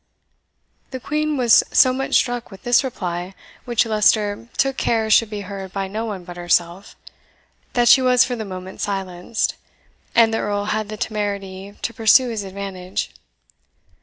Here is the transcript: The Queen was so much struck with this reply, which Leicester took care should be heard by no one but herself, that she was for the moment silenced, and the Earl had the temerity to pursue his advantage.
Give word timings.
The 0.89 0.99
Queen 0.99 1.37
was 1.37 1.63
so 1.71 1.93
much 1.93 2.15
struck 2.15 2.49
with 2.49 2.63
this 2.63 2.83
reply, 2.83 3.35
which 3.65 3.85
Leicester 3.85 4.47
took 4.57 4.75
care 4.75 5.11
should 5.11 5.29
be 5.29 5.41
heard 5.41 5.71
by 5.73 5.87
no 5.87 6.05
one 6.07 6.23
but 6.23 6.37
herself, 6.37 6.95
that 7.73 7.87
she 7.87 8.01
was 8.01 8.23
for 8.23 8.35
the 8.35 8.43
moment 8.43 8.81
silenced, 8.81 9.53
and 10.15 10.33
the 10.33 10.39
Earl 10.39 10.65
had 10.65 10.89
the 10.89 10.97
temerity 10.97 11.77
to 11.83 11.93
pursue 11.93 12.29
his 12.29 12.41
advantage. 12.43 13.11